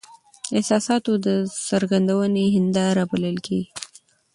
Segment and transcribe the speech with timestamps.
[0.51, 1.27] د احساساتو د
[1.67, 3.67] څرګندوني هنداره بلل کیږي.